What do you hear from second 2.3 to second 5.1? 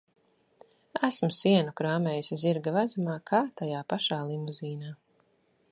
zirga vezumā kā tajā pašā Limuzīnā.